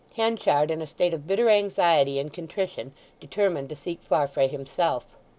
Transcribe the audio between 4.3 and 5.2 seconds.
himself.